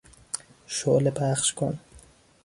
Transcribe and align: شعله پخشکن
شعله 0.67 1.11
پخشکن 1.11 1.79